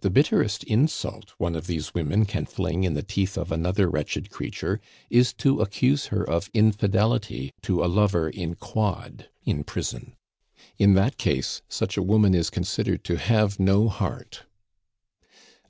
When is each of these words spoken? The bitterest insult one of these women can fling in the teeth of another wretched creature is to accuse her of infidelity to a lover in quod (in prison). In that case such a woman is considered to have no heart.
The 0.00 0.10
bitterest 0.10 0.64
insult 0.64 1.34
one 1.38 1.54
of 1.54 1.68
these 1.68 1.94
women 1.94 2.24
can 2.24 2.46
fling 2.46 2.82
in 2.82 2.94
the 2.94 3.02
teeth 3.04 3.38
of 3.38 3.52
another 3.52 3.88
wretched 3.88 4.28
creature 4.28 4.80
is 5.08 5.32
to 5.34 5.60
accuse 5.60 6.06
her 6.06 6.28
of 6.28 6.50
infidelity 6.52 7.52
to 7.62 7.84
a 7.84 7.86
lover 7.86 8.28
in 8.28 8.54
quod 8.56 9.28
(in 9.44 9.62
prison). 9.62 10.16
In 10.78 10.94
that 10.94 11.16
case 11.16 11.62
such 11.68 11.96
a 11.96 12.02
woman 12.02 12.34
is 12.34 12.50
considered 12.50 13.04
to 13.04 13.18
have 13.18 13.60
no 13.60 13.88
heart. 13.88 14.42